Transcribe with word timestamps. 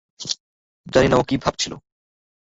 জানি 0.87 1.07
না 1.07 1.15
ও 1.17 1.23
কী 1.23 1.35
ভাবছিল। 1.37 1.73